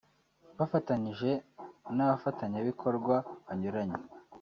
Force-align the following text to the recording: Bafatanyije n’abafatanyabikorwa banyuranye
Bafatanyije 0.57 1.31
n’abafatanyabikorwa 1.95 3.15
banyuranye 3.47 3.97